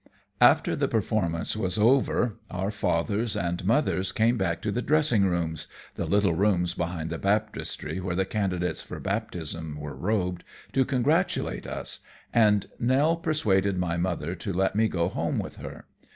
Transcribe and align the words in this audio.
After 0.41 0.75
the 0.75 0.87
performance 0.87 1.55
was 1.55 1.77
over, 1.77 2.33
our 2.49 2.71
fathers 2.71 3.37
and 3.37 3.63
mothers 3.63 4.11
came 4.11 4.35
back 4.35 4.59
to 4.63 4.71
the 4.71 4.81
dressing 4.81 5.25
rooms 5.25 5.67
the 5.93 6.05
little 6.07 6.33
rooms 6.33 6.73
behind 6.73 7.11
the 7.11 7.19
baptistry 7.19 7.99
where 7.99 8.15
the 8.15 8.25
candidates 8.25 8.81
for 8.81 8.99
baptism 8.99 9.79
were 9.79 9.95
robed 9.95 10.43
to 10.71 10.85
congratulate 10.85 11.67
us, 11.67 11.99
and 12.33 12.65
Nell 12.79 13.15
persuaded 13.15 13.77
my 13.77 13.95
mother 13.95 14.33
to 14.33 14.51
let 14.51 14.75
me 14.75 14.87
go 14.87 15.07
home 15.07 15.37
with 15.37 15.57
her. 15.57 15.85